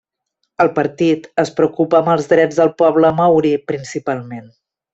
El 0.63 0.69
partit 0.77 1.27
es 1.43 1.51
preocupa 1.59 1.99
amb 2.01 2.09
els 2.15 2.31
drets 2.33 2.57
del 2.63 2.73
poble 2.81 3.13
maori 3.21 3.53
principalment. 3.73 4.51